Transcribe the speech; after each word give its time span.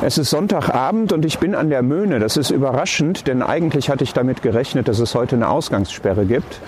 Es 0.00 0.16
ist 0.16 0.30
Sonntagabend 0.30 1.12
und 1.12 1.24
ich 1.24 1.40
bin 1.40 1.56
an 1.56 1.70
der 1.70 1.82
Möhne. 1.82 2.20
Das 2.20 2.36
ist 2.36 2.50
überraschend, 2.50 3.26
denn 3.26 3.42
eigentlich 3.42 3.90
hatte 3.90 4.04
ich 4.04 4.12
damit 4.12 4.42
gerechnet, 4.42 4.86
dass 4.86 5.00
es 5.00 5.16
heute 5.16 5.34
eine 5.34 5.48
Ausgangssperre 5.48 6.24
gibt. 6.24 6.60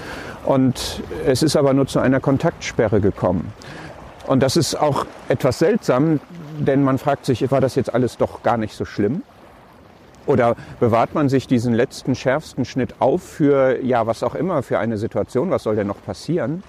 Und 0.44 1.00
es 1.24 1.44
ist 1.44 1.54
aber 1.54 1.72
nur 1.72 1.86
zu 1.86 2.00
einer 2.00 2.18
Kontaktsperre 2.18 3.00
gekommen. 3.00 3.52
Und 4.26 4.42
das 4.42 4.56
ist 4.56 4.74
auch 4.74 5.06
etwas 5.28 5.60
seltsam, 5.60 6.18
denn 6.58 6.82
man 6.82 6.98
fragt 6.98 7.24
sich, 7.24 7.48
war 7.52 7.60
das 7.60 7.76
jetzt 7.76 7.94
alles 7.94 8.16
doch 8.16 8.42
gar 8.42 8.56
nicht 8.56 8.74
so 8.74 8.84
schlimm? 8.84 9.22
Oder 10.26 10.56
bewahrt 10.80 11.14
man 11.14 11.28
sich 11.28 11.46
diesen 11.46 11.72
letzten 11.72 12.16
schärfsten 12.16 12.64
Schnitt 12.64 12.96
auf 12.98 13.22
für, 13.22 13.80
ja, 13.84 14.08
was 14.08 14.24
auch 14.24 14.34
immer, 14.34 14.64
für 14.64 14.80
eine 14.80 14.98
Situation? 14.98 15.50
Was 15.50 15.62
soll 15.62 15.76
denn 15.76 15.86
noch 15.86 16.02
passieren? 16.04 16.64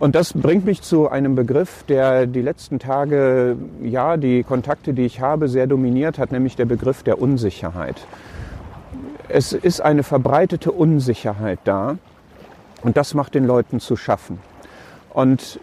Und 0.00 0.14
das 0.14 0.32
bringt 0.32 0.64
mich 0.64 0.80
zu 0.80 1.10
einem 1.10 1.34
Begriff, 1.34 1.84
der 1.86 2.26
die 2.26 2.40
letzten 2.40 2.78
Tage, 2.78 3.56
ja, 3.82 4.16
die 4.16 4.42
Kontakte, 4.44 4.94
die 4.94 5.04
ich 5.04 5.20
habe, 5.20 5.46
sehr 5.46 5.66
dominiert 5.66 6.18
hat, 6.18 6.32
nämlich 6.32 6.56
der 6.56 6.64
Begriff 6.64 7.02
der 7.02 7.20
Unsicherheit. 7.20 7.96
Es 9.28 9.52
ist 9.52 9.82
eine 9.82 10.02
verbreitete 10.02 10.72
Unsicherheit 10.72 11.58
da 11.64 11.98
und 12.82 12.96
das 12.96 13.12
macht 13.12 13.34
den 13.34 13.46
Leuten 13.46 13.78
zu 13.78 13.94
schaffen. 13.94 14.38
Und 15.12 15.60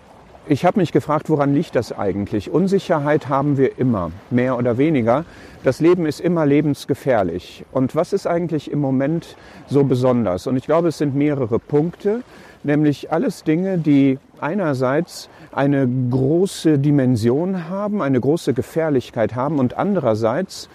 ich 0.48 0.66
habe 0.66 0.80
mich 0.80 0.92
gefragt, 0.92 1.32
woran 1.32 1.56
liegt 1.56 1.76
das 1.76 1.92
eigentlich? 1.92 2.52
Unsicherheit 2.52 3.30
haben 3.30 3.58
wir 3.58 3.80
immer, 3.80 4.12
mehr 4.30 4.56
oder 4.56 4.78
weniger. 4.78 5.26
Das 5.64 5.80
Leben 5.80 6.06
ist 6.06 6.22
immer 6.22 6.46
lebensgefährlich. 6.46 7.66
Und 7.72 7.96
was 7.96 8.14
ist 8.14 8.28
eigentlich 8.28 8.70
im 8.70 8.80
Moment 8.80 9.36
so 9.68 9.84
besonders? 9.84 10.46
Und 10.46 10.58
ich 10.58 10.66
glaube, 10.66 10.90
es 10.90 11.00
sind 11.00 11.16
mehrere 11.16 11.58
Punkte 11.58 12.22
nämlich 12.64 13.12
alles 13.12 13.44
Dinge, 13.44 13.78
die 13.78 14.20
einerseits 14.40 15.30
eine 15.52 15.88
große 15.88 16.80
Dimension 16.80 17.70
haben, 17.70 18.02
eine 18.02 18.20
große 18.20 18.54
Gefährlichkeit 18.54 19.36
haben 19.36 19.60
und 19.60 19.78
andererseits 19.78 20.70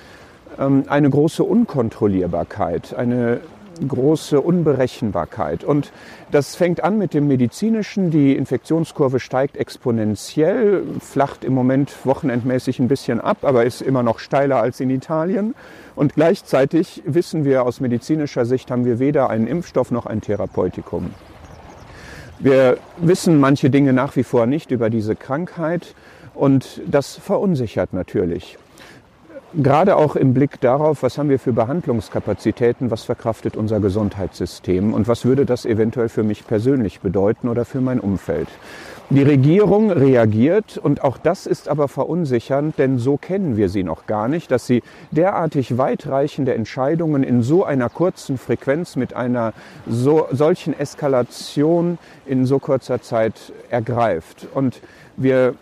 ähm, 0.58 0.84
eine 0.88 1.08
große 1.08 1.45
Unkontrollierbarkeit, 1.45 2.94
eine 2.94 3.41
große 3.86 4.41
Unberechenbarkeit. 4.41 5.64
Und 5.64 5.92
das 6.30 6.55
fängt 6.56 6.84
an 6.84 6.98
mit 6.98 7.14
dem 7.14 7.27
medizinischen. 7.28 8.11
Die 8.11 8.36
Infektionskurve 8.36 9.20
steigt 9.20 9.56
exponentiell, 9.56 10.84
flacht 11.00 11.44
im 11.44 11.55
Moment 11.55 11.94
wochenendmäßig 12.05 12.78
ein 12.78 12.89
bisschen 12.89 13.20
ab, 13.20 13.39
aber 13.42 13.64
ist 13.64 13.83
immer 13.83 14.02
noch 14.02 14.19
steiler 14.19 14.61
als 14.61 14.80
in 14.80 14.91
Italien. 14.91 15.55
Und 15.94 16.14
gleichzeitig 16.14 17.02
wissen 17.06 17.44
wir 17.44 17.64
aus 17.64 17.80
medizinischer 17.80 18.44
Sicht, 18.44 18.70
haben 18.70 18.84
wir 18.84 18.98
weder 18.98 19.30
einen 19.30 19.46
Impfstoff 19.46 19.91
noch 19.91 20.06
ein 20.06 20.20
Therapeutikum. 20.20 21.11
Wir 22.43 22.79
wissen 22.98 23.39
manche 23.39 23.71
Dinge 23.71 23.93
nach 23.93 24.17
wie 24.17 24.25
vor 24.25 24.47
nicht 24.47 24.73
über 24.73 24.91
diese 24.91 25.15
Krankheit 25.15 25.95
und 26.35 26.81
das 26.89 27.15
verunsichert 27.15 27.93
natürlich. 27.93 28.59
Gerade 29.55 29.97
auch 29.97 30.17
im 30.17 30.33
Blick 30.33 30.62
darauf, 30.62 31.03
was 31.03 31.19
haben 31.19 31.28
wir 31.28 31.39
für 31.39 31.53
Behandlungskapazitäten, 31.53 32.91
was 32.91 33.05
verkraftet 33.05 33.55
unser 33.55 33.81
Gesundheitssystem 33.81 34.95
und 34.95 35.08
was 35.08 35.27
würde 35.27 35.45
das 35.45 35.67
eventuell 35.67 36.08
für 36.08 36.22
mich 36.22 36.47
persönlich 36.47 37.00
bedeuten 37.00 37.48
oder 37.48 37.67
für 37.67 37.83
mein 37.83 38.00
Umfeld. 38.00 38.48
Die 39.11 39.23
Regierung 39.23 39.91
reagiert 39.91 40.78
und 40.78 41.05
auch 41.05 41.19
das 41.19 41.45
ist 41.45 41.69
aber 41.69 41.89
verunsichernd, 41.89 42.78
denn 42.78 42.98
so 42.98 43.19
kennen 43.19 43.58
wir 43.58 43.69
sie 43.69 43.83
noch 43.83 44.06
gar 44.06 44.27
nicht, 44.27 44.50
dass 44.50 44.67
sie 44.67 44.83
derartig 45.11 45.77
weitreichende 45.77 46.55
Entscheidungen 46.55 47.23
in 47.23 47.42
so 47.42 47.62
einer 47.62 47.91
kurzen 47.91 48.39
Frequenz 48.39 48.97
mit 48.97 49.12
einer 49.12 49.53
so, 49.86 50.28
solchen 50.30 50.73
Eskalation 50.73 51.98
in 52.25 52.47
so 52.47 52.58
kurzer 52.58 53.03
Zeit 53.03 53.53
ergreift. 53.69 54.47
Und 54.55 54.80
wir 55.19 55.56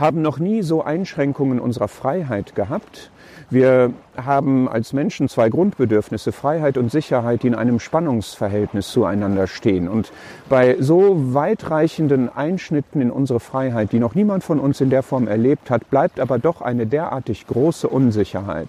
haben 0.00 0.22
noch 0.22 0.38
nie 0.38 0.62
so 0.62 0.82
Einschränkungen 0.82 1.60
unserer 1.60 1.88
Freiheit 1.88 2.54
gehabt. 2.54 3.10
Wir 3.50 3.92
haben 4.16 4.68
als 4.68 4.92
Menschen 4.92 5.28
zwei 5.28 5.48
Grundbedürfnisse, 5.48 6.32
Freiheit 6.32 6.76
und 6.76 6.90
Sicherheit, 6.90 7.42
die 7.42 7.46
in 7.46 7.54
einem 7.54 7.80
Spannungsverhältnis 7.80 8.90
zueinander 8.90 9.46
stehen. 9.46 9.88
Und 9.88 10.12
bei 10.50 10.76
so 10.80 11.32
weitreichenden 11.32 12.28
Einschnitten 12.28 13.00
in 13.00 13.10
unsere 13.10 13.40
Freiheit, 13.40 13.92
die 13.92 14.00
noch 14.00 14.14
niemand 14.14 14.44
von 14.44 14.60
uns 14.60 14.82
in 14.82 14.90
der 14.90 15.02
Form 15.02 15.28
erlebt 15.28 15.70
hat, 15.70 15.88
bleibt 15.88 16.20
aber 16.20 16.38
doch 16.38 16.60
eine 16.60 16.86
derartig 16.86 17.46
große 17.46 17.88
Unsicherheit. 17.88 18.68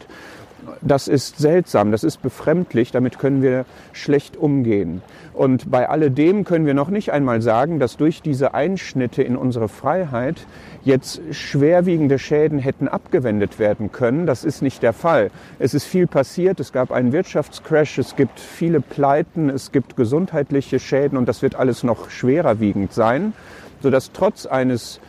Das 0.82 1.08
ist 1.08 1.38
seltsam, 1.38 1.92
das 1.92 2.04
ist 2.04 2.22
befremdlich, 2.22 2.92
damit 2.92 3.20
können 3.20 3.42
wir 3.42 3.66
schlecht 3.92 4.38
umgehen. 4.38 5.02
Und 5.34 5.72
bei 5.72 5.90
alledem 5.90 6.44
können 6.44 6.66
wir 6.66 6.74
noch 6.74 6.90
nicht 6.90 7.12
einmal 7.12 7.42
sagen, 7.42 7.80
dass 7.80 7.98
durch 7.98 8.22
diese 8.22 8.54
Einschnitte 8.54 9.24
in 9.24 9.36
unsere 9.36 9.70
Freiheit 9.70 10.46
jetzt 10.84 11.22
schwerwiegende 11.32 12.20
Schäden 12.20 12.60
hätten 12.60 12.88
abgewendet 12.88 13.60
werden 13.60 13.92
können. 13.92 14.26
Das 14.26 14.44
ist 14.44 14.62
nicht 14.62 14.84
der 14.84 14.94
Fall. 14.94 15.32
Es 15.60 15.74
ist 15.74 15.86
viel 15.86 16.08
passiert, 16.08 16.60
es 16.60 16.72
gab 16.72 16.92
einen 16.92 17.12
Wirtschaftscrash, 17.12 17.98
es 17.98 18.16
gibt 18.16 18.40
viele 18.40 18.82
Pleiten, 18.82 19.50
es 19.50 19.72
gibt 19.72 19.96
gesundheitliche 19.96 20.80
Schäden 20.80 21.18
und 21.18 21.28
das 21.28 21.42
wird 21.42 21.56
alles 21.56 21.84
noch 21.84 22.10
schwerer 22.10 22.60
wiegend 22.60 22.94
sein, 22.94 23.34
sodass 23.82 24.12
trotz 24.12 24.46
eines 24.46 25.00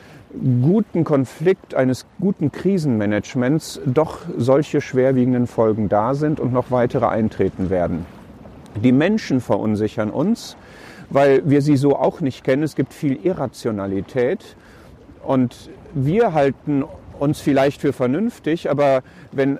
guten 0.62 1.04
Konflikt, 1.04 1.74
eines 1.74 2.06
guten 2.20 2.52
Krisenmanagements 2.52 3.80
doch 3.84 4.18
solche 4.36 4.80
schwerwiegenden 4.80 5.46
Folgen 5.46 5.88
da 5.88 6.14
sind 6.14 6.40
und 6.40 6.52
noch 6.52 6.70
weitere 6.70 7.06
eintreten 7.06 7.70
werden. 7.70 8.06
Die 8.76 8.92
Menschen 8.92 9.40
verunsichern 9.40 10.10
uns, 10.10 10.56
weil 11.10 11.42
wir 11.48 11.62
sie 11.62 11.76
so 11.76 11.96
auch 11.96 12.20
nicht 12.20 12.44
kennen. 12.44 12.62
Es 12.62 12.76
gibt 12.76 12.94
viel 12.94 13.18
Irrationalität 13.24 14.56
und 15.24 15.70
wir 15.92 16.32
halten 16.32 16.84
uns 17.18 17.40
vielleicht 17.40 17.80
für 17.80 17.92
vernünftig, 17.92 18.70
aber 18.70 19.02
wenn 19.32 19.58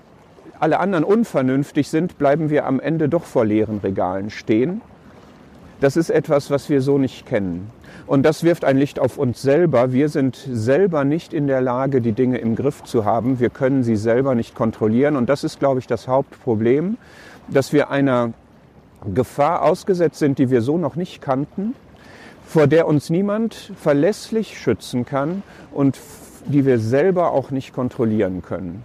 alle 0.60 0.78
anderen 0.78 1.04
unvernünftig 1.04 1.88
sind, 1.88 2.18
bleiben 2.18 2.50
wir 2.50 2.66
am 2.66 2.78
Ende 2.80 3.08
doch 3.08 3.24
vor 3.24 3.44
leeren 3.44 3.78
Regalen 3.78 4.30
stehen. 4.30 4.80
Das 5.80 5.96
ist 5.96 6.10
etwas, 6.10 6.50
was 6.50 6.68
wir 6.68 6.82
so 6.82 6.98
nicht 6.98 7.26
kennen. 7.26 7.70
Und 8.06 8.24
das 8.24 8.42
wirft 8.42 8.64
ein 8.64 8.76
Licht 8.76 8.98
auf 8.98 9.18
uns 9.18 9.42
selber. 9.42 9.92
Wir 9.92 10.08
sind 10.08 10.36
selber 10.50 11.04
nicht 11.04 11.32
in 11.32 11.46
der 11.46 11.60
Lage, 11.60 12.00
die 12.00 12.12
Dinge 12.12 12.38
im 12.38 12.56
Griff 12.56 12.82
zu 12.82 13.04
haben. 13.04 13.40
Wir 13.40 13.50
können 13.50 13.82
sie 13.82 13.96
selber 13.96 14.34
nicht 14.34 14.54
kontrollieren. 14.54 15.16
Und 15.16 15.28
das 15.28 15.44
ist, 15.44 15.58
glaube 15.58 15.80
ich, 15.80 15.86
das 15.86 16.08
Hauptproblem, 16.08 16.96
dass 17.48 17.72
wir 17.72 17.90
einer 17.90 18.32
Gefahr 19.14 19.62
ausgesetzt 19.62 20.18
sind, 20.18 20.38
die 20.38 20.50
wir 20.50 20.62
so 20.62 20.76
noch 20.76 20.96
nicht 20.96 21.22
kannten, 21.22 21.74
vor 22.46 22.66
der 22.66 22.86
uns 22.86 23.10
niemand 23.10 23.72
verlässlich 23.76 24.58
schützen 24.58 25.06
kann 25.06 25.42
und 25.72 25.98
die 26.46 26.66
wir 26.66 26.78
selber 26.78 27.32
auch 27.32 27.50
nicht 27.50 27.72
kontrollieren 27.72 28.42
können. 28.42 28.82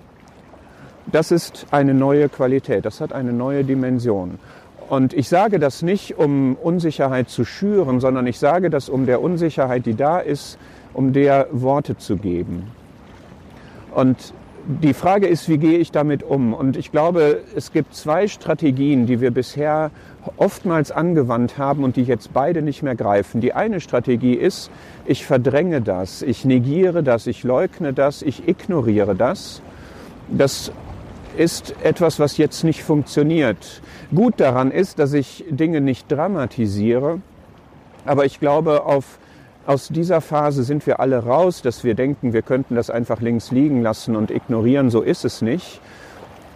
Das 1.08 1.32
ist 1.32 1.68
eine 1.72 1.94
neue 1.94 2.30
Qualität, 2.30 2.86
das 2.86 3.00
hat 3.00 3.14
eine 3.14 3.32
neue 3.32 3.64
Dimension. 3.64 4.40
Und 4.90 5.14
ich 5.14 5.30
sage 5.30 5.60
das 5.60 5.82
nicht, 5.82 6.18
um 6.18 6.56
Unsicherheit 6.56 7.30
zu 7.30 7.44
schüren, 7.44 8.00
sondern 8.00 8.28
ich 8.28 8.38
sage 8.38 8.70
das, 8.70 8.88
um 8.88 9.06
der 9.06 9.22
Unsicherheit, 9.22 9.86
die 9.86 9.96
da 9.96 10.20
ist, 10.20 10.60
um 10.94 11.12
der 11.12 11.48
Worte 11.52 11.98
zu 11.98 12.18
geben. 12.18 12.72
Und 13.94 14.34
die 14.68 14.94
Frage 14.94 15.28
ist, 15.28 15.48
wie 15.48 15.58
gehe 15.58 15.78
ich 15.78 15.92
damit 15.92 16.24
um? 16.24 16.54
Und 16.54 16.76
ich 16.76 16.92
glaube, 16.92 17.42
es 17.56 17.72
gibt 17.72 17.94
zwei 17.96 18.28
Strategien, 18.28 19.06
die 19.06 19.22
wir 19.22 19.32
bisher 19.32 19.92
oftmals 20.38 20.92
angewandt 20.92 21.58
haben 21.58 21.84
und 21.84 21.96
die 21.96 22.04
jetzt 22.04 22.34
beide 22.34 22.62
nicht 22.64 22.82
mehr 22.82 22.96
greifen. 22.96 23.42
Die 23.42 23.54
eine 23.54 23.80
Strategie 23.80 24.34
ist, 24.34 24.72
ich 25.06 25.26
verdränge 25.26 25.82
das, 25.82 26.24
ich 26.24 26.46
negiere 26.46 27.04
das, 27.04 27.28
ich 27.28 27.44
leugne 27.44 27.94
das, 27.94 28.24
ich 28.24 28.48
ignoriere 28.48 29.16
das. 29.16 29.62
Das 30.30 30.72
ist 31.38 31.76
etwas, 31.84 32.20
was 32.20 32.38
jetzt 32.38 32.64
nicht 32.64 32.84
funktioniert. 32.84 33.82
Gut 34.14 34.40
daran 34.40 34.72
ist, 34.72 35.00
dass 35.00 35.14
ich 35.14 35.46
Dinge 35.50 35.82
nicht 35.82 36.12
dramatisiere, 36.12 37.22
aber 38.06 38.26
ich 38.26 38.40
glaube, 38.40 38.84
auf, 38.84 39.18
aus 39.66 39.88
dieser 39.88 40.22
Phase 40.22 40.64
sind 40.64 40.86
wir 40.86 41.00
alle 41.00 41.20
raus, 41.26 41.62
dass 41.62 41.84
wir 41.84 41.96
denken, 41.96 42.34
wir 42.34 42.42
könnten 42.42 42.76
das 42.76 42.90
einfach 42.90 43.22
links 43.22 43.52
liegen 43.52 43.82
lassen 43.82 44.16
und 44.16 44.32
ignorieren. 44.32 44.90
So 44.90 45.02
ist 45.02 45.26
es 45.26 45.42
nicht, 45.42 45.82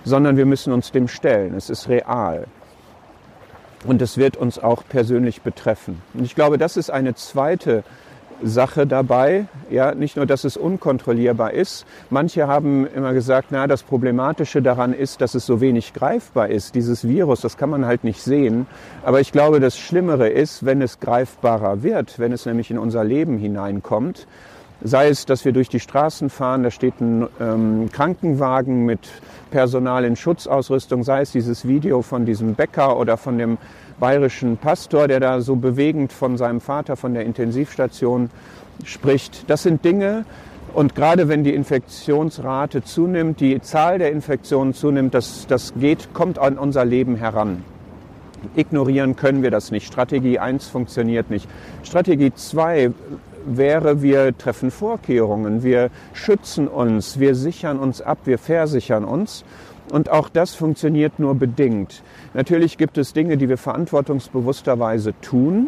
sondern 0.03 0.37
wir 0.37 0.45
müssen 0.45 0.71
uns 0.73 0.91
dem 0.91 1.07
stellen. 1.07 1.55
Es 1.55 1.69
ist 1.69 1.89
real. 1.89 2.45
Und 3.85 4.01
es 4.01 4.17
wird 4.17 4.37
uns 4.37 4.59
auch 4.59 4.83
persönlich 4.87 5.41
betreffen. 5.41 6.01
Und 6.13 6.25
ich 6.25 6.35
glaube, 6.35 6.57
das 6.57 6.77
ist 6.77 6.91
eine 6.91 7.15
zweite 7.15 7.83
Sache 8.43 8.87
dabei. 8.87 9.45
Ja, 9.69 9.93
nicht 9.93 10.15
nur, 10.15 10.25
dass 10.25 10.43
es 10.43 10.57
unkontrollierbar 10.57 11.53
ist. 11.53 11.85
Manche 12.09 12.47
haben 12.47 12.87
immer 12.87 13.13
gesagt, 13.13 13.47
na, 13.51 13.67
das 13.67 13.83
Problematische 13.83 14.61
daran 14.61 14.93
ist, 14.93 15.21
dass 15.21 15.35
es 15.35 15.45
so 15.45 15.61
wenig 15.61 15.93
greifbar 15.93 16.49
ist. 16.49 16.75
Dieses 16.75 17.07
Virus, 17.07 17.41
das 17.41 17.57
kann 17.57 17.69
man 17.69 17.85
halt 17.85 18.03
nicht 18.03 18.21
sehen. 18.21 18.67
Aber 19.03 19.19
ich 19.19 19.31
glaube, 19.31 19.59
das 19.59 19.77
Schlimmere 19.77 20.29
ist, 20.29 20.65
wenn 20.65 20.81
es 20.81 20.99
greifbarer 20.99 21.83
wird, 21.83 22.19
wenn 22.19 22.31
es 22.31 22.45
nämlich 22.45 22.71
in 22.71 22.77
unser 22.77 23.03
Leben 23.03 23.37
hineinkommt. 23.37 24.27
Sei 24.81 25.09
es, 25.09 25.25
dass 25.25 25.43
wir 25.43 25.51
durch 25.51 25.67
die 25.67 25.81
Straßen 25.81 26.29
fahren, 26.29 26.63
da 26.63 26.71
steht 26.71 27.01
ein 27.01 27.27
ähm, 27.41 27.89
Krankenwagen 27.91 28.85
mit 28.85 29.09
Personal 29.51 30.05
in 30.05 30.15
Schutzausrüstung, 30.15 31.03
sei 31.03 31.21
es 31.21 31.31
dieses 31.33 31.67
Video 31.67 32.01
von 32.01 32.25
diesem 32.25 32.55
Bäcker 32.55 32.97
oder 32.97 33.17
von 33.17 33.37
dem 33.37 33.57
bayerischen 33.99 34.57
Pastor, 34.57 35.07
der 35.07 35.19
da 35.19 35.41
so 35.41 35.55
bewegend 35.55 36.13
von 36.13 36.37
seinem 36.37 36.61
Vater 36.61 36.95
von 36.95 37.13
der 37.13 37.25
Intensivstation 37.25 38.29
spricht. 38.83 39.49
Das 39.49 39.63
sind 39.63 39.83
Dinge, 39.83 40.25
Und 40.73 40.95
gerade 40.95 41.27
wenn 41.27 41.43
die 41.43 41.53
Infektionsrate 41.53 42.83
zunimmt, 42.83 43.39
die 43.39 43.59
Zahl 43.61 43.97
der 43.97 44.11
Infektionen 44.11 44.73
zunimmt, 44.73 45.13
das, 45.13 45.47
das 45.47 45.73
geht, 45.75 46.13
kommt 46.13 46.37
an 46.37 46.57
unser 46.57 46.85
Leben 46.85 47.15
heran. 47.15 47.63
Ignorieren 48.55 49.15
können 49.15 49.43
wir 49.43 49.51
das 49.51 49.71
nicht. 49.71 49.87
Strategie 49.87 50.39
1 50.39 50.67
funktioniert 50.67 51.29
nicht. 51.29 51.49
Strategie 51.83 52.31
2 52.33 52.91
wäre, 53.45 54.01
wir 54.01 54.37
treffen 54.37 54.69
Vorkehrungen, 54.69 55.63
wir 55.63 55.89
schützen 56.13 56.67
uns, 56.67 57.19
wir 57.19 57.35
sichern 57.35 57.79
uns 57.79 58.01
ab, 58.01 58.19
wir 58.25 58.37
versichern 58.37 59.05
uns. 59.05 59.43
Und 59.91 60.09
auch 60.09 60.29
das 60.29 60.55
funktioniert 60.55 61.19
nur 61.19 61.35
bedingt. 61.35 62.03
Natürlich 62.33 62.77
gibt 62.77 62.97
es 62.97 63.13
Dinge, 63.13 63.37
die 63.37 63.49
wir 63.49 63.57
verantwortungsbewussterweise 63.57 65.13
tun. 65.21 65.67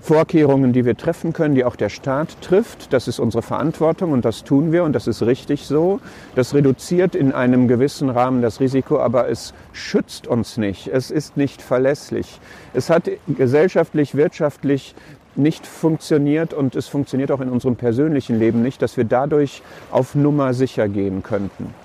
Vorkehrungen, 0.00 0.72
die 0.72 0.84
wir 0.84 0.96
treffen 0.96 1.32
können, 1.32 1.54
die 1.54 1.64
auch 1.64 1.76
der 1.76 1.88
Staat 1.88 2.40
trifft. 2.40 2.92
Das 2.92 3.08
ist 3.08 3.18
unsere 3.18 3.42
Verantwortung 3.42 4.12
und 4.12 4.24
das 4.24 4.44
tun 4.44 4.72
wir 4.72 4.84
und 4.84 4.94
das 4.94 5.06
ist 5.06 5.22
richtig 5.22 5.66
so. 5.66 6.00
Das 6.34 6.54
reduziert 6.54 7.14
in 7.14 7.32
einem 7.32 7.68
gewissen 7.68 8.08
Rahmen 8.08 8.42
das 8.42 8.60
Risiko, 8.60 8.98
aber 8.98 9.28
es 9.28 9.52
schützt 9.72 10.26
uns 10.26 10.56
nicht. 10.56 10.88
Es 10.88 11.10
ist 11.10 11.36
nicht 11.36 11.62
verlässlich. 11.62 12.40
Es 12.74 12.90
hat 12.90 13.10
gesellschaftlich, 13.28 14.14
wirtschaftlich 14.14 14.94
nicht 15.34 15.66
funktioniert 15.66 16.52
und 16.52 16.76
es 16.76 16.88
funktioniert 16.88 17.30
auch 17.30 17.40
in 17.40 17.48
unserem 17.48 17.76
persönlichen 17.76 18.38
Leben 18.38 18.62
nicht, 18.62 18.82
dass 18.82 18.96
wir 18.96 19.04
dadurch 19.04 19.62
auf 19.90 20.14
Nummer 20.14 20.52
sicher 20.52 20.88
gehen 20.88 21.22
könnten. 21.22 21.81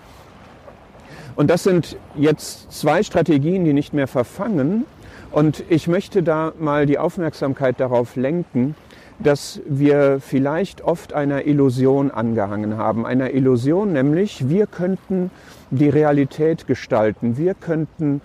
Und 1.37 1.49
das 1.49 1.63
sind 1.63 1.97
jetzt 2.15 2.71
zwei 2.71 3.03
Strategien, 3.03 3.63
die 3.63 3.71
nicht 3.71 3.93
mehr 3.93 4.07
verfangen, 4.07 4.85
und 5.31 5.63
ich 5.69 5.87
möchte 5.87 6.23
da 6.23 6.53
mal 6.57 6.85
die 6.85 6.97
Aufmerksamkeit 6.97 7.79
darauf 7.79 8.15
lenken, 8.15 8.75
dass 9.19 9.61
wir 9.67 10.19
vielleicht 10.19 10.81
oft 10.81 11.13
einer 11.13 11.45
Illusion 11.45 12.11
angehangen 12.11 12.77
haben. 12.77 13.05
Einer 13.05 13.31
Illusion 13.33 13.93
nämlich, 13.93 14.49
wir 14.49 14.67
könnten 14.67 15.29
die 15.69 15.89
Realität 15.89 16.65
gestalten. 16.65 17.37
Wir 17.37 17.53
könnten 17.53 18.21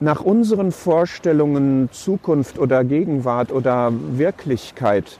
nach 0.00 0.20
unseren 0.20 0.70
Vorstellungen 0.70 1.88
Zukunft 1.92 2.58
oder 2.58 2.84
Gegenwart 2.84 3.50
oder 3.50 3.92
Wirklichkeit 3.92 5.18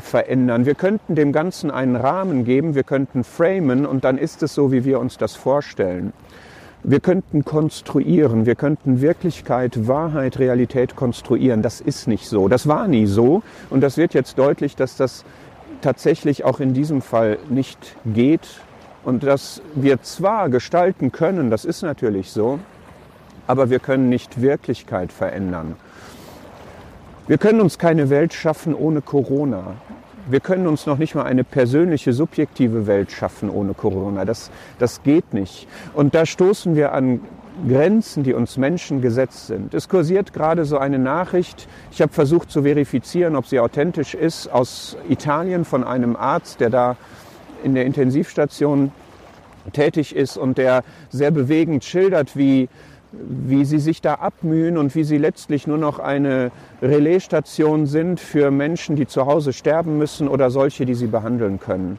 verändern. 0.00 0.64
Wir 0.64 0.74
könnten 0.74 1.16
dem 1.16 1.32
Ganzen 1.32 1.70
einen 1.70 1.96
Rahmen 1.96 2.44
geben, 2.44 2.74
wir 2.74 2.84
könnten 2.84 3.24
framen 3.24 3.84
und 3.84 4.04
dann 4.04 4.16
ist 4.16 4.42
es 4.42 4.54
so, 4.54 4.72
wie 4.72 4.84
wir 4.84 5.00
uns 5.00 5.18
das 5.18 5.36
vorstellen. 5.36 6.12
Wir 6.84 6.98
könnten 6.98 7.44
konstruieren, 7.44 8.44
wir 8.44 8.56
könnten 8.56 9.00
Wirklichkeit, 9.00 9.86
Wahrheit, 9.86 10.40
Realität 10.40 10.96
konstruieren. 10.96 11.62
Das 11.62 11.80
ist 11.80 12.08
nicht 12.08 12.28
so. 12.28 12.48
Das 12.48 12.66
war 12.66 12.88
nie 12.88 13.06
so. 13.06 13.42
Und 13.70 13.82
das 13.82 13.96
wird 13.96 14.14
jetzt 14.14 14.36
deutlich, 14.36 14.74
dass 14.74 14.96
das 14.96 15.24
tatsächlich 15.80 16.44
auch 16.44 16.58
in 16.58 16.74
diesem 16.74 17.00
Fall 17.00 17.38
nicht 17.48 17.96
geht. 18.04 18.48
Und 19.04 19.22
dass 19.22 19.62
wir 19.74 20.02
zwar 20.02 20.48
gestalten 20.48 21.12
können, 21.12 21.50
das 21.50 21.64
ist 21.64 21.82
natürlich 21.82 22.30
so, 22.30 22.58
aber 23.46 23.70
wir 23.70 23.78
können 23.78 24.08
nicht 24.08 24.40
Wirklichkeit 24.40 25.12
verändern. 25.12 25.76
Wir 27.28 27.38
können 27.38 27.60
uns 27.60 27.78
keine 27.78 28.10
Welt 28.10 28.32
schaffen 28.34 28.74
ohne 28.74 29.02
Corona. 29.02 29.74
Wir 30.28 30.40
können 30.40 30.66
uns 30.66 30.86
noch 30.86 30.98
nicht 30.98 31.14
mal 31.14 31.24
eine 31.24 31.42
persönliche, 31.42 32.12
subjektive 32.12 32.86
Welt 32.86 33.10
schaffen 33.10 33.50
ohne 33.50 33.74
Corona. 33.74 34.24
Das, 34.24 34.50
das 34.78 35.02
geht 35.02 35.34
nicht. 35.34 35.66
Und 35.94 36.14
da 36.14 36.26
stoßen 36.26 36.76
wir 36.76 36.92
an 36.92 37.20
Grenzen, 37.68 38.22
die 38.22 38.32
uns 38.32 38.56
Menschen 38.56 39.00
gesetzt 39.00 39.48
sind. 39.48 39.74
Es 39.74 39.88
kursiert 39.88 40.32
gerade 40.32 40.64
so 40.64 40.78
eine 40.78 40.98
Nachricht, 40.98 41.68
ich 41.90 42.00
habe 42.00 42.12
versucht 42.12 42.50
zu 42.50 42.62
verifizieren, 42.62 43.36
ob 43.36 43.46
sie 43.46 43.60
authentisch 43.60 44.14
ist, 44.14 44.48
aus 44.48 44.96
Italien 45.08 45.64
von 45.64 45.84
einem 45.84 46.16
Arzt, 46.16 46.60
der 46.60 46.70
da 46.70 46.96
in 47.62 47.74
der 47.74 47.84
Intensivstation 47.84 48.92
tätig 49.72 50.16
ist 50.16 50.36
und 50.36 50.58
der 50.58 50.82
sehr 51.10 51.30
bewegend 51.30 51.84
schildert, 51.84 52.36
wie 52.36 52.68
wie 53.12 53.64
sie 53.64 53.78
sich 53.78 54.00
da 54.00 54.14
abmühen 54.14 54.76
und 54.76 54.94
wie 54.94 55.04
sie 55.04 55.18
letztlich 55.18 55.66
nur 55.66 55.78
noch 55.78 55.98
eine 55.98 56.50
Relaisstation 56.80 57.86
sind 57.86 58.20
für 58.20 58.50
Menschen, 58.50 58.96
die 58.96 59.06
zu 59.06 59.26
Hause 59.26 59.52
sterben 59.52 59.98
müssen 59.98 60.28
oder 60.28 60.50
solche, 60.50 60.86
die 60.86 60.94
sie 60.94 61.06
behandeln 61.06 61.60
können. 61.60 61.98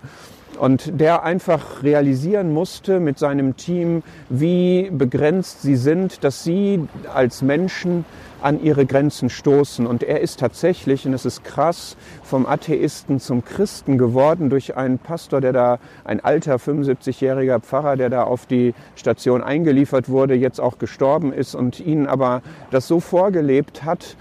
Und 0.63 0.97
der 0.97 1.23
einfach 1.23 1.83
realisieren 1.83 2.53
musste 2.53 3.01
mit 3.01 3.19
seinem 3.19 3.57
Team, 3.57 4.01
wie 4.29 4.89
begrenzt 4.89 5.61
sie 5.61 5.75
sind, 5.75 6.23
dass 6.23 6.45
sie 6.45 6.87
als 7.13 7.41
Menschen 7.41 8.05
an 8.41 8.63
ihre 8.63 8.85
Grenzen 8.85 9.29
stoßen. 9.29 9.85
Und 9.85 10.03
er 10.03 10.21
ist 10.21 10.39
tatsächlich, 10.39 11.05
und 11.05 11.11
es 11.11 11.25
ist 11.25 11.43
krass, 11.43 11.97
vom 12.23 12.45
Atheisten 12.45 13.19
zum 13.19 13.43
Christen 13.43 13.97
geworden 13.97 14.49
durch 14.49 14.77
einen 14.77 14.99
Pastor, 14.99 15.41
der 15.41 15.51
da, 15.51 15.79
ein 16.05 16.21
alter 16.21 16.55
75-jähriger 16.55 17.59
Pfarrer, 17.59 17.97
der 17.97 18.09
da 18.09 18.23
auf 18.23 18.45
die 18.45 18.73
Station 18.95 19.43
eingeliefert 19.43 20.07
wurde, 20.07 20.33
jetzt 20.33 20.61
auch 20.61 20.77
gestorben 20.77 21.33
ist 21.33 21.55
und 21.55 21.81
ihnen 21.81 22.07
aber 22.07 22.41
das 22.71 22.87
so 22.87 23.01
vorgelebt 23.01 23.83
hat, 23.83 24.15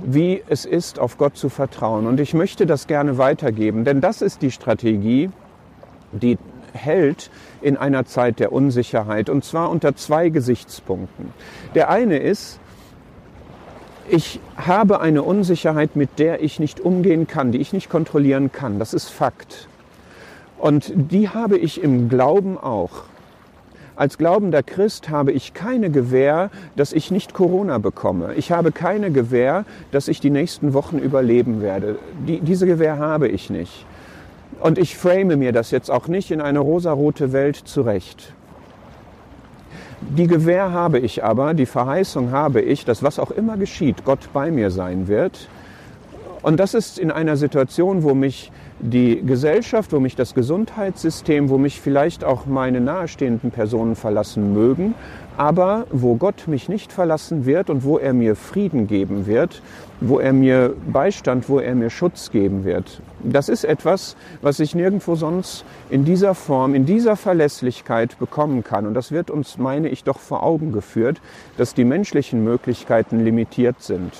wie 0.00 0.44
es 0.48 0.64
ist, 0.64 1.00
auf 1.00 1.18
Gott 1.18 1.36
zu 1.36 1.48
vertrauen. 1.48 2.06
Und 2.06 2.20
ich 2.20 2.34
möchte 2.34 2.66
das 2.66 2.86
gerne 2.86 3.18
weitergeben, 3.18 3.84
denn 3.84 4.00
das 4.00 4.22
ist 4.22 4.42
die 4.42 4.52
Strategie, 4.52 5.30
die 6.12 6.38
hält 6.72 7.30
in 7.60 7.76
einer 7.76 8.04
Zeit 8.06 8.38
der 8.38 8.52
Unsicherheit 8.52 9.28
und 9.28 9.44
zwar 9.44 9.70
unter 9.70 9.94
zwei 9.96 10.28
Gesichtspunkten. 10.28 11.32
Der 11.74 11.90
eine 11.90 12.18
ist, 12.18 12.58
ich 14.08 14.40
habe 14.56 15.00
eine 15.00 15.22
Unsicherheit, 15.22 15.96
mit 15.96 16.18
der 16.18 16.42
ich 16.42 16.58
nicht 16.58 16.80
umgehen 16.80 17.26
kann, 17.26 17.52
die 17.52 17.58
ich 17.58 17.72
nicht 17.72 17.88
kontrollieren 17.88 18.50
kann. 18.52 18.78
Das 18.78 18.94
ist 18.94 19.08
Fakt. 19.08 19.68
Und 20.58 20.92
die 20.94 21.28
habe 21.28 21.56
ich 21.58 21.82
im 21.82 22.08
Glauben 22.08 22.58
auch. 22.58 23.04
Als 23.94 24.18
glaubender 24.18 24.62
Christ 24.62 25.10
habe 25.10 25.32
ich 25.32 25.54
keine 25.54 25.90
Gewähr, 25.90 26.50
dass 26.76 26.92
ich 26.92 27.10
nicht 27.10 27.34
Corona 27.34 27.78
bekomme. 27.78 28.34
Ich 28.34 28.50
habe 28.50 28.72
keine 28.72 29.10
Gewähr, 29.10 29.64
dass 29.92 30.08
ich 30.08 30.18
die 30.18 30.30
nächsten 30.30 30.72
Wochen 30.72 30.98
überleben 30.98 31.60
werde. 31.60 31.98
Die, 32.26 32.40
diese 32.40 32.66
Gewähr 32.66 32.98
habe 32.98 33.28
ich 33.28 33.50
nicht. 33.50 33.84
Und 34.62 34.78
ich 34.78 34.96
frame 34.96 35.36
mir 35.40 35.50
das 35.50 35.72
jetzt 35.72 35.90
auch 35.90 36.06
nicht 36.06 36.30
in 36.30 36.40
eine 36.40 36.60
rosarote 36.60 37.32
Welt 37.32 37.56
zurecht. 37.56 38.32
Die 40.00 40.28
Gewähr 40.28 40.70
habe 40.70 41.00
ich 41.00 41.24
aber, 41.24 41.52
die 41.52 41.66
Verheißung 41.66 42.30
habe 42.30 42.60
ich, 42.60 42.84
dass 42.84 43.02
was 43.02 43.18
auch 43.18 43.32
immer 43.32 43.56
geschieht, 43.56 44.04
Gott 44.04 44.20
bei 44.32 44.52
mir 44.52 44.70
sein 44.70 45.08
wird. 45.08 45.48
Und 46.42 46.60
das 46.60 46.74
ist 46.74 47.00
in 47.00 47.10
einer 47.10 47.36
Situation, 47.36 48.04
wo 48.04 48.14
mich 48.14 48.52
die 48.78 49.22
Gesellschaft, 49.26 49.92
wo 49.92 49.98
mich 49.98 50.14
das 50.14 50.32
Gesundheitssystem, 50.32 51.48
wo 51.48 51.58
mich 51.58 51.80
vielleicht 51.80 52.22
auch 52.22 52.46
meine 52.46 52.80
nahestehenden 52.80 53.50
Personen 53.50 53.96
verlassen 53.96 54.52
mögen, 54.52 54.94
aber 55.36 55.86
wo 55.90 56.16
Gott 56.16 56.46
mich 56.46 56.68
nicht 56.68 56.92
verlassen 56.92 57.46
wird 57.46 57.70
und 57.70 57.84
wo 57.84 57.98
er 57.98 58.12
mir 58.12 58.36
Frieden 58.36 58.86
geben 58.86 59.26
wird, 59.26 59.62
wo 60.00 60.18
er 60.18 60.32
mir 60.32 60.74
Beistand, 60.92 61.48
wo 61.48 61.58
er 61.58 61.74
mir 61.74 61.90
Schutz 61.90 62.30
geben 62.30 62.64
wird. 62.64 63.00
Das 63.22 63.48
ist 63.48 63.64
etwas, 63.64 64.16
was 64.40 64.60
ich 64.60 64.74
nirgendwo 64.74 65.14
sonst 65.14 65.64
in 65.90 66.04
dieser 66.04 66.34
Form, 66.34 66.74
in 66.74 66.86
dieser 66.86 67.16
Verlässlichkeit 67.16 68.18
bekommen 68.18 68.64
kann. 68.64 68.86
Und 68.86 68.94
das 68.94 69.12
wird 69.12 69.30
uns, 69.30 69.58
meine 69.58 69.88
ich, 69.88 70.04
doch 70.04 70.18
vor 70.18 70.42
Augen 70.42 70.72
geführt, 70.72 71.20
dass 71.56 71.74
die 71.74 71.84
menschlichen 71.84 72.42
Möglichkeiten 72.42 73.24
limitiert 73.24 73.80
sind. 73.80 74.12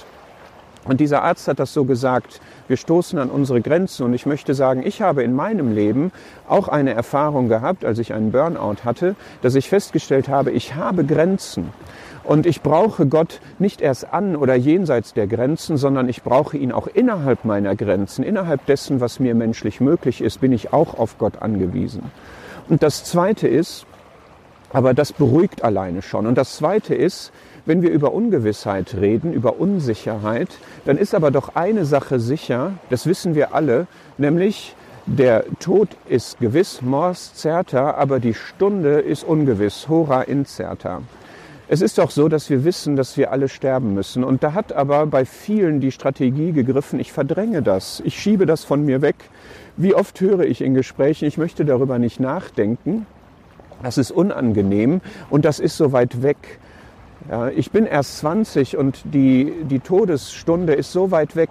Und 0.85 1.01
dieser 1.01 1.23
Arzt 1.23 1.47
hat 1.47 1.61
das 1.61 1.73
so 1.73 1.85
gesagt, 1.85 2.41
wir 2.67 2.77
stoßen 2.77 3.19
an 3.19 3.31
unsere 3.31 3.61
Grenzen. 3.61 4.05
Und 4.05 4.15
ich 4.15 4.27
möchte 4.27 4.55
sagen, 4.55 4.83
ich 4.85 5.01
habe 5.01 5.23
in 5.23 5.35
meinem 5.35 5.73
Leben 5.73 6.11
auch 6.49 6.69
eine 6.69 6.93
Erfahrung 6.93 7.49
gehabt, 7.49 7.85
als 7.85 7.99
ich 7.99 8.13
einen 8.13 8.33
Burnout 8.33 8.85
hatte, 8.85 9.15
dass 9.43 9.55
ich 9.55 9.69
festgestellt 9.69 10.29
habe, 10.29 10.51
ich 10.51 10.75
habe 10.75 11.05
Grenzen. 11.05 11.71
Und 12.25 12.47
ich 12.47 12.63
brauche 12.63 13.07
Gott 13.07 13.41
nicht 13.59 13.81
erst 13.81 14.13
an 14.13 14.37
oder 14.37 14.55
jenseits 14.55 15.13
der 15.13 15.27
Grenzen, 15.27 15.77
sondern 15.77 16.09
ich 16.09 16.23
brauche 16.23 16.57
ihn 16.57 16.71
auch 16.71 16.87
innerhalb 16.87 17.45
meiner 17.45 17.75
Grenzen, 17.75 18.23
innerhalb 18.23 18.65
dessen, 18.67 19.01
was 19.01 19.19
mir 19.19 19.35
menschlich 19.35 19.81
möglich 19.81 20.21
ist, 20.21 20.41
bin 20.41 20.53
ich 20.53 20.73
auch 20.73 20.99
auf 20.99 21.19
Gott 21.19 21.43
angewiesen. 21.43 22.13
Und 22.69 22.83
das 22.85 23.05
Zweite 23.05 23.49
ist, 23.49 23.87
aber 24.73 24.95
das 24.95 25.13
beruhigt 25.13 25.65
alleine 25.65 26.01
schon. 26.01 26.27
Und 26.27 26.39
das 26.39 26.57
Zweite 26.57 26.95
ist, 26.95 27.33
wenn 27.67 27.83
wir 27.83 27.91
über 27.91 28.13
Ungewissheit 28.13 28.95
reden, 28.95 29.33
über 29.33 29.59
Unsicherheit, 29.59 30.49
dann 30.85 30.99
ist 30.99 31.15
aber 31.15 31.31
doch 31.31 31.55
eine 31.55 31.85
Sache 31.85 32.19
sicher, 32.19 32.73
das 32.91 33.07
wissen 33.07 33.35
wir 33.35 33.55
alle, 33.55 33.87
nämlich 34.19 34.75
der 35.07 35.45
Tod 35.59 35.89
ist 36.09 36.39
gewiss, 36.39 36.81
mors 36.81 37.33
certa, 37.35 37.95
aber 37.95 38.21
die 38.21 38.35
Stunde 38.35 39.01
ist 39.01 39.25
ungewiss, 39.25 39.89
hora 39.89 40.23
incerta. 40.23 41.03
Es 41.69 41.81
ist 41.81 41.99
doch 41.99 42.11
so, 42.11 42.29
dass 42.29 42.51
wir 42.51 42.65
wissen, 42.65 42.97
dass 42.97 43.17
wir 43.17 43.33
alle 43.33 43.49
sterben 43.49 43.95
müssen. 43.95 44.25
Und 44.25 44.43
da 44.43 44.53
hat 44.53 44.73
aber 44.73 45.07
bei 45.07 45.25
vielen 45.25 45.81
die 45.81 45.91
Strategie 45.91 46.53
gegriffen, 46.53 47.01
ich 47.01 47.13
verdränge 47.13 47.63
das, 47.63 48.03
ich 48.05 48.21
schiebe 48.21 48.47
das 48.47 48.63
von 48.63 48.85
mir 48.85 49.01
weg. 49.01 49.17
Wie 49.77 49.95
oft 49.95 50.21
höre 50.21 50.41
ich 50.41 50.61
in 50.61 50.75
Gesprächen, 50.75 51.27
ich 51.27 51.39
möchte 51.39 51.65
darüber 51.65 51.99
nicht 51.99 52.21
nachdenken. 52.21 53.07
Das 53.83 53.99
ist 53.99 54.11
unangenehm 54.11 55.01
und 55.31 55.45
das 55.45 55.59
ist 55.59 55.77
so 55.77 55.93
weit 55.93 56.23
weg. 56.23 56.61
Ja, 57.31 57.49
ich 57.49 57.71
bin 57.71 57.87
erst 57.87 58.19
20 58.19 58.77
und 58.77 59.03
die, 59.05 59.53
die 59.65 59.79
Todesstunde 59.79 60.75
ist 60.75 60.93
so 60.93 61.11
weit 61.11 61.37
weg. 61.37 61.51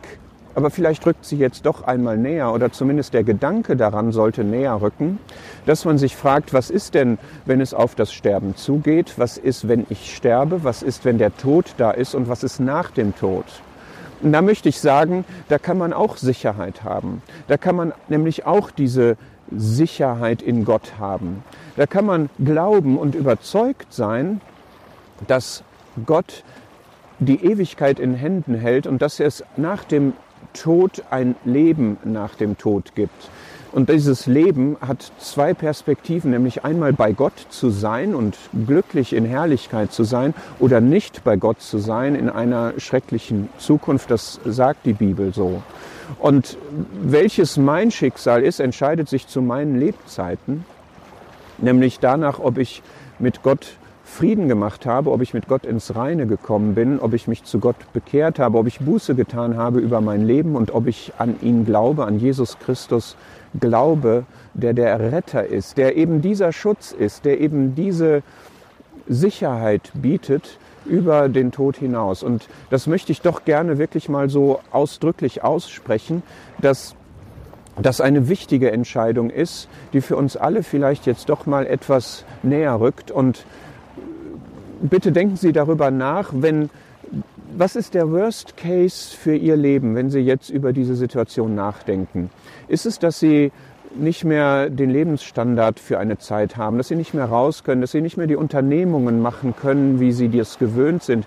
aber 0.53 0.69
vielleicht 0.69 1.05
rückt 1.05 1.23
sie 1.25 1.37
jetzt 1.37 1.65
doch 1.65 1.83
einmal 1.83 2.17
näher 2.17 2.51
oder 2.51 2.73
zumindest 2.73 3.13
der 3.13 3.23
Gedanke 3.23 3.77
daran 3.77 4.11
sollte 4.11 4.43
näher 4.43 4.81
rücken, 4.81 5.17
dass 5.65 5.85
man 5.85 5.97
sich 5.97 6.17
fragt, 6.17 6.53
was 6.53 6.69
ist 6.69 6.93
denn, 6.93 7.17
wenn 7.45 7.61
es 7.61 7.73
auf 7.73 7.95
das 7.95 8.11
Sterben 8.11 8.57
zugeht? 8.57 9.13
Was 9.17 9.37
ist, 9.37 9.69
wenn 9.69 9.85
ich 9.89 10.13
sterbe? 10.13 10.65
Was 10.65 10.83
ist, 10.83 11.05
wenn 11.05 11.17
der 11.17 11.35
Tod 11.37 11.73
da 11.77 11.91
ist? 11.91 12.15
Und 12.15 12.27
was 12.27 12.43
ist 12.43 12.59
nach 12.59 12.91
dem 12.91 13.15
Tod? 13.15 13.45
Und 14.21 14.33
da 14.33 14.41
möchte 14.41 14.67
ich 14.67 14.79
sagen, 14.79 15.25
da 15.47 15.57
kann 15.57 15.77
man 15.77 15.93
auch 15.93 16.17
Sicherheit 16.17 16.83
haben. 16.83 17.21
Da 17.47 17.57
kann 17.57 17.75
man 17.75 17.93
nämlich 18.09 18.45
auch 18.45 18.71
diese 18.71 19.15
Sicherheit 19.55 20.41
in 20.41 20.65
Gott 20.65 20.93
haben. 20.99 21.43
Da 21.75 21.87
kann 21.87 22.05
man 22.05 22.29
glauben 22.43 22.97
und 22.97 23.15
überzeugt 23.15 23.93
sein, 23.93 24.41
dass 25.27 25.63
Gott 26.05 26.43
die 27.19 27.45
Ewigkeit 27.45 27.99
in 27.99 28.13
Händen 28.13 28.55
hält 28.55 28.87
und 28.87 29.01
dass 29.01 29.19
es 29.19 29.43
nach 29.57 29.83
dem 29.83 30.13
Tod 30.53 31.03
ein 31.09 31.35
Leben 31.45 31.97
nach 32.03 32.35
dem 32.35 32.57
Tod 32.57 32.95
gibt. 32.95 33.29
Und 33.71 33.89
dieses 33.89 34.27
Leben 34.27 34.75
hat 34.81 35.13
zwei 35.19 35.53
Perspektiven, 35.53 36.31
nämlich 36.31 36.65
einmal 36.65 36.91
bei 36.91 37.13
Gott 37.13 37.45
zu 37.49 37.69
sein 37.69 38.15
und 38.15 38.37
glücklich 38.67 39.13
in 39.13 39.23
Herrlichkeit 39.23 39.93
zu 39.93 40.03
sein 40.03 40.33
oder 40.59 40.81
nicht 40.81 41.23
bei 41.23 41.37
Gott 41.37 41.61
zu 41.61 41.77
sein 41.77 42.15
in 42.15 42.27
einer 42.27 42.73
schrecklichen 42.77 43.47
Zukunft. 43.57 44.11
Das 44.11 44.41
sagt 44.43 44.85
die 44.85 44.93
Bibel 44.93 45.33
so. 45.33 45.63
Und 46.19 46.57
welches 47.01 47.55
mein 47.55 47.91
Schicksal 47.91 48.43
ist, 48.43 48.59
entscheidet 48.59 49.07
sich 49.07 49.27
zu 49.27 49.41
meinen 49.41 49.79
Lebzeiten, 49.79 50.65
nämlich 51.57 51.99
danach, 51.99 52.39
ob 52.39 52.57
ich 52.57 52.83
mit 53.19 53.41
Gott 53.41 53.77
Frieden 54.11 54.47
gemacht 54.49 54.85
habe, 54.85 55.09
ob 55.11 55.21
ich 55.21 55.33
mit 55.33 55.47
Gott 55.47 55.65
ins 55.65 55.95
Reine 55.95 56.27
gekommen 56.27 56.75
bin, 56.75 56.99
ob 56.99 57.13
ich 57.13 57.27
mich 57.27 57.45
zu 57.45 57.59
Gott 57.59 57.77
bekehrt 57.93 58.39
habe, 58.39 58.57
ob 58.57 58.67
ich 58.67 58.79
Buße 58.79 59.15
getan 59.15 59.55
habe 59.55 59.79
über 59.79 60.01
mein 60.01 60.27
Leben 60.27 60.55
und 60.55 60.73
ob 60.73 60.87
ich 60.87 61.13
an 61.17 61.35
ihn 61.41 61.65
glaube, 61.65 62.05
an 62.05 62.19
Jesus 62.19 62.59
Christus 62.59 63.15
glaube, 63.59 64.25
der 64.53 64.73
der 64.73 64.99
Retter 64.99 65.45
ist, 65.45 65.77
der 65.77 65.95
eben 65.95 66.21
dieser 66.21 66.51
Schutz 66.51 66.91
ist, 66.91 67.23
der 67.23 67.39
eben 67.39 67.73
diese 67.73 68.21
Sicherheit 69.07 69.91
bietet 69.93 70.57
über 70.85 71.29
den 71.29 71.51
Tod 71.51 71.77
hinaus. 71.77 72.21
Und 72.21 72.49
das 72.69 72.87
möchte 72.87 73.13
ich 73.13 73.21
doch 73.21 73.45
gerne 73.45 73.77
wirklich 73.77 74.09
mal 74.09 74.29
so 74.29 74.59
ausdrücklich 74.71 75.43
aussprechen, 75.43 76.21
dass 76.59 76.95
das 77.81 78.01
eine 78.01 78.27
wichtige 78.27 78.71
Entscheidung 78.71 79.29
ist, 79.29 79.69
die 79.93 80.01
für 80.01 80.17
uns 80.17 80.35
alle 80.35 80.63
vielleicht 80.63 81.05
jetzt 81.05 81.29
doch 81.29 81.45
mal 81.45 81.65
etwas 81.65 82.25
näher 82.43 82.79
rückt 82.79 83.09
und 83.09 83.45
bitte 84.81 85.11
denken 85.11 85.35
Sie 85.35 85.51
darüber 85.51 85.91
nach, 85.91 86.31
wenn, 86.33 86.69
was 87.55 87.75
ist 87.75 87.93
der 87.93 88.11
Worst 88.11 88.57
Case 88.57 89.15
für 89.15 89.35
Ihr 89.35 89.55
Leben, 89.55 89.95
wenn 89.95 90.09
Sie 90.09 90.19
jetzt 90.19 90.49
über 90.49 90.73
diese 90.73 90.95
Situation 90.95 91.55
nachdenken? 91.55 92.29
Ist 92.67 92.85
es, 92.85 92.99
dass 92.99 93.19
Sie 93.19 93.51
nicht 93.95 94.23
mehr 94.23 94.69
den 94.69 94.89
Lebensstandard 94.89 95.79
für 95.79 95.99
eine 95.99 96.17
Zeit 96.17 96.57
haben, 96.57 96.77
dass 96.77 96.87
sie 96.87 96.95
nicht 96.95 97.13
mehr 97.13 97.25
raus 97.25 97.63
können, 97.63 97.81
dass 97.81 97.91
sie 97.91 98.01
nicht 98.01 98.17
mehr 98.17 98.27
die 98.27 98.35
Unternehmungen 98.35 99.21
machen 99.21 99.53
können, 99.55 99.99
wie 99.99 100.11
sie 100.11 100.29
das 100.29 100.59
gewöhnt 100.59 101.03
sind? 101.03 101.25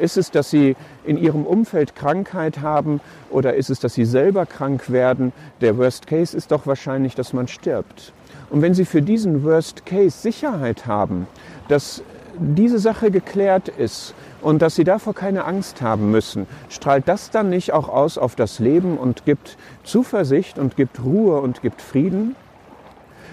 Ist 0.00 0.16
es, 0.16 0.30
dass 0.30 0.50
sie 0.50 0.76
in 1.04 1.18
ihrem 1.18 1.44
Umfeld 1.44 1.94
Krankheit 1.94 2.60
haben 2.60 3.00
oder 3.30 3.54
ist 3.54 3.70
es, 3.70 3.80
dass 3.80 3.94
sie 3.94 4.04
selber 4.04 4.46
krank 4.46 4.90
werden? 4.90 5.32
Der 5.60 5.76
Worst 5.78 6.06
Case 6.06 6.36
ist 6.36 6.52
doch 6.52 6.66
wahrscheinlich, 6.66 7.14
dass 7.14 7.32
man 7.32 7.48
stirbt. 7.48 8.12
Und 8.50 8.62
wenn 8.62 8.74
Sie 8.74 8.84
für 8.84 9.02
diesen 9.02 9.42
Worst 9.42 9.86
Case 9.86 10.16
Sicherheit 10.18 10.86
haben, 10.86 11.26
dass 11.68 12.02
diese 12.38 12.78
Sache 12.78 13.10
geklärt 13.10 13.68
ist 13.68 14.14
und 14.42 14.62
dass 14.62 14.74
sie 14.74 14.84
davor 14.84 15.14
keine 15.14 15.44
Angst 15.44 15.82
haben 15.82 16.10
müssen, 16.10 16.46
strahlt 16.68 17.08
das 17.08 17.30
dann 17.30 17.50
nicht 17.50 17.72
auch 17.72 17.88
aus 17.88 18.18
auf 18.18 18.36
das 18.36 18.58
Leben 18.58 18.98
und 18.98 19.24
gibt 19.24 19.56
Zuversicht 19.84 20.58
und 20.58 20.76
gibt 20.76 21.02
Ruhe 21.02 21.40
und 21.40 21.62
gibt 21.62 21.82
Frieden? 21.82 22.36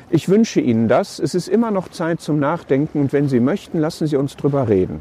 Ich 0.09 0.29
wünsche 0.29 0.59
Ihnen 0.59 0.87
das. 0.87 1.19
Es 1.19 1.33
ist 1.33 1.47
immer 1.47 1.71
noch 1.71 1.89
Zeit 1.89 2.21
zum 2.21 2.39
Nachdenken 2.39 2.99
und 2.99 3.13
wenn 3.13 3.29
Sie 3.29 3.39
möchten, 3.39 3.79
lassen 3.79 4.07
Sie 4.07 4.15
uns 4.15 4.35
drüber 4.35 4.67
reden. 4.67 4.99